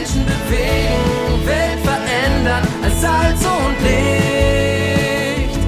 Menschen 0.00 0.24
bewegen, 0.24 1.46
Welt 1.46 1.78
verändern 1.84 2.66
als 2.82 3.00
Salz 3.02 3.44
und 3.44 3.76
Licht. 3.82 5.58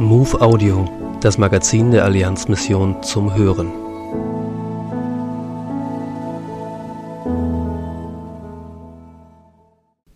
Move 0.00 0.40
Audio, 0.40 0.88
das 1.20 1.36
Magazin 1.36 1.90
der 1.90 2.04
Allianzmission 2.04 3.02
zum 3.02 3.34
Hören. 3.34 3.70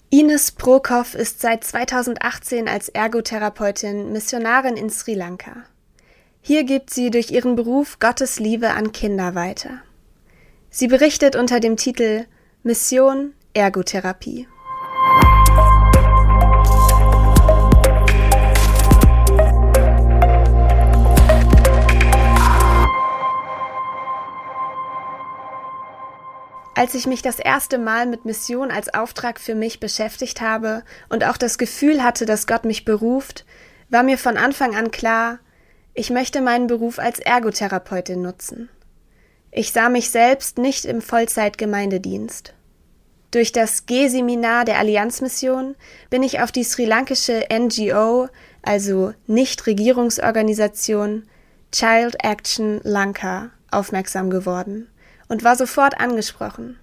Ines 0.08 0.52
Prokop 0.52 1.14
ist 1.14 1.42
seit 1.42 1.62
2018 1.62 2.68
als 2.68 2.88
Ergotherapeutin 2.88 4.12
Missionarin 4.12 4.78
in 4.78 4.88
Sri 4.88 5.12
Lanka. 5.12 5.64
Hier 6.40 6.64
gibt 6.64 6.88
sie 6.88 7.10
durch 7.10 7.32
ihren 7.32 7.54
Beruf 7.54 7.98
Gottes 7.98 8.38
Liebe 8.38 8.70
an 8.70 8.92
Kinder 8.92 9.34
weiter. 9.34 9.82
Sie 10.78 10.88
berichtet 10.88 11.36
unter 11.36 11.58
dem 11.58 11.78
Titel 11.78 12.26
Mission 12.62 13.32
Ergotherapie. 13.54 14.46
Als 26.74 26.94
ich 26.94 27.06
mich 27.06 27.22
das 27.22 27.38
erste 27.38 27.78
Mal 27.78 28.04
mit 28.04 28.26
Mission 28.26 28.70
als 28.70 28.92
Auftrag 28.92 29.40
für 29.40 29.54
mich 29.54 29.80
beschäftigt 29.80 30.42
habe 30.42 30.82
und 31.08 31.24
auch 31.24 31.38
das 31.38 31.56
Gefühl 31.56 32.02
hatte, 32.02 32.26
dass 32.26 32.46
Gott 32.46 32.66
mich 32.66 32.84
beruft, 32.84 33.46
war 33.88 34.02
mir 34.02 34.18
von 34.18 34.36
Anfang 34.36 34.76
an 34.76 34.90
klar, 34.90 35.38
ich 35.94 36.10
möchte 36.10 36.42
meinen 36.42 36.66
Beruf 36.66 36.98
als 36.98 37.18
Ergotherapeutin 37.18 38.20
nutzen. 38.20 38.68
Ich 39.58 39.72
sah 39.72 39.88
mich 39.88 40.10
selbst 40.10 40.58
nicht 40.58 40.84
im 40.84 41.00
Vollzeitgemeindedienst. 41.00 42.52
Durch 43.30 43.52
das 43.52 43.86
G-Seminar 43.86 44.66
der 44.66 44.78
Allianzmission 44.78 45.76
bin 46.10 46.22
ich 46.22 46.40
auf 46.40 46.52
die 46.52 46.62
sri 46.62 46.84
lankische 46.84 47.42
NGO, 47.50 48.28
also 48.60 49.14
Nichtregierungsorganisation 49.26 51.26
Child 51.72 52.22
Action 52.22 52.82
Lanka, 52.82 53.48
aufmerksam 53.70 54.28
geworden 54.28 54.90
und 55.28 55.42
war 55.42 55.56
sofort 55.56 55.98
angesprochen. 55.98 56.78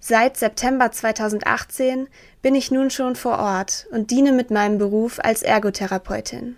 Seit 0.00 0.36
September 0.36 0.90
2018 0.90 2.08
bin 2.42 2.56
ich 2.56 2.72
nun 2.72 2.90
schon 2.90 3.14
vor 3.14 3.38
Ort 3.38 3.86
und 3.92 4.10
diene 4.10 4.32
mit 4.32 4.50
meinem 4.50 4.78
Beruf 4.78 5.20
als 5.22 5.44
Ergotherapeutin. 5.44 6.56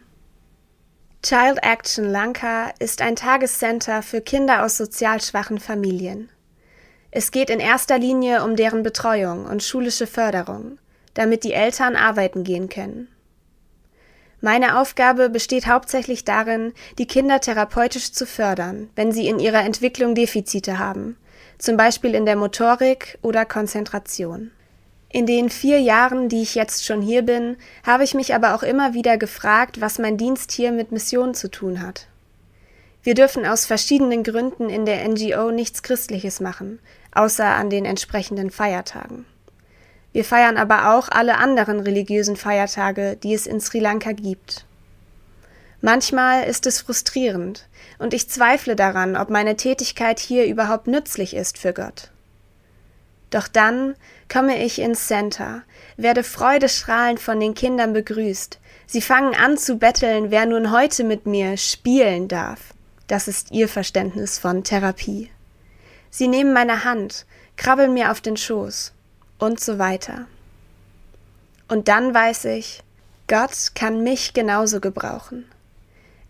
Child 1.20 1.58
Action 1.62 2.04
Lanka 2.04 2.70
ist 2.78 3.02
ein 3.02 3.16
Tagescenter 3.16 4.02
für 4.02 4.20
Kinder 4.20 4.64
aus 4.64 4.76
sozial 4.76 5.20
schwachen 5.20 5.58
Familien. 5.58 6.30
Es 7.10 7.32
geht 7.32 7.50
in 7.50 7.58
erster 7.58 7.98
Linie 7.98 8.44
um 8.44 8.54
deren 8.54 8.84
Betreuung 8.84 9.44
und 9.46 9.64
schulische 9.64 10.06
Förderung, 10.06 10.78
damit 11.14 11.42
die 11.42 11.52
Eltern 11.52 11.96
arbeiten 11.96 12.44
gehen 12.44 12.68
können. 12.68 13.08
Meine 14.40 14.78
Aufgabe 14.78 15.28
besteht 15.28 15.66
hauptsächlich 15.66 16.24
darin, 16.24 16.72
die 16.98 17.08
Kinder 17.08 17.40
therapeutisch 17.40 18.12
zu 18.12 18.24
fördern, 18.24 18.88
wenn 18.94 19.10
sie 19.10 19.26
in 19.26 19.40
ihrer 19.40 19.64
Entwicklung 19.64 20.14
Defizite 20.14 20.78
haben, 20.78 21.18
zum 21.58 21.76
Beispiel 21.76 22.14
in 22.14 22.26
der 22.26 22.36
Motorik 22.36 23.18
oder 23.22 23.44
Konzentration. 23.44 24.52
In 25.10 25.24
den 25.24 25.48
vier 25.48 25.80
Jahren, 25.80 26.28
die 26.28 26.42
ich 26.42 26.54
jetzt 26.54 26.84
schon 26.84 27.00
hier 27.00 27.22
bin, 27.22 27.56
habe 27.82 28.04
ich 28.04 28.12
mich 28.12 28.34
aber 28.34 28.54
auch 28.54 28.62
immer 28.62 28.92
wieder 28.92 29.16
gefragt, 29.16 29.80
was 29.80 29.98
mein 29.98 30.18
Dienst 30.18 30.52
hier 30.52 30.70
mit 30.70 30.92
Mission 30.92 31.34
zu 31.34 31.50
tun 31.50 31.80
hat. 31.80 32.08
Wir 33.02 33.14
dürfen 33.14 33.46
aus 33.46 33.64
verschiedenen 33.64 34.22
Gründen 34.22 34.68
in 34.68 34.84
der 34.84 35.08
NGO 35.08 35.50
nichts 35.50 35.82
Christliches 35.82 36.40
machen, 36.40 36.78
außer 37.12 37.46
an 37.46 37.70
den 37.70 37.86
entsprechenden 37.86 38.50
Feiertagen. 38.50 39.24
Wir 40.12 40.24
feiern 40.24 40.58
aber 40.58 40.94
auch 40.94 41.08
alle 41.08 41.38
anderen 41.38 41.80
religiösen 41.80 42.36
Feiertage, 42.36 43.16
die 43.16 43.32
es 43.32 43.46
in 43.46 43.60
Sri 43.60 43.78
Lanka 43.78 44.12
gibt. 44.12 44.66
Manchmal 45.80 46.44
ist 46.44 46.66
es 46.66 46.80
frustrierend 46.80 47.66
und 47.98 48.12
ich 48.12 48.28
zweifle 48.28 48.76
daran, 48.76 49.16
ob 49.16 49.30
meine 49.30 49.56
Tätigkeit 49.56 50.18
hier 50.18 50.44
überhaupt 50.46 50.86
nützlich 50.86 51.34
ist 51.34 51.56
für 51.56 51.72
Gott. 51.72 52.10
Doch 53.30 53.48
dann 53.48 53.94
komme 54.30 54.62
ich 54.62 54.78
ins 54.78 55.06
Center, 55.06 55.62
werde 55.96 56.22
freudestrahlend 56.22 57.20
von 57.20 57.40
den 57.40 57.54
Kindern 57.54 57.92
begrüßt. 57.92 58.58
Sie 58.86 59.02
fangen 59.02 59.34
an 59.34 59.58
zu 59.58 59.76
betteln, 59.76 60.30
wer 60.30 60.46
nun 60.46 60.72
heute 60.72 61.04
mit 61.04 61.26
mir 61.26 61.56
spielen 61.56 62.28
darf. 62.28 62.72
Das 63.06 63.28
ist 63.28 63.50
ihr 63.52 63.68
Verständnis 63.68 64.38
von 64.38 64.64
Therapie. 64.64 65.30
Sie 66.10 66.28
nehmen 66.28 66.52
meine 66.52 66.84
Hand, 66.84 67.26
krabbeln 67.56 67.92
mir 67.92 68.10
auf 68.10 68.20
den 68.20 68.36
Schoß 68.36 68.92
und 69.38 69.60
so 69.60 69.78
weiter. 69.78 70.26
Und 71.68 71.88
dann 71.88 72.14
weiß 72.14 72.46
ich, 72.46 72.82
Gott 73.26 73.72
kann 73.74 74.02
mich 74.02 74.32
genauso 74.32 74.80
gebrauchen. 74.80 75.44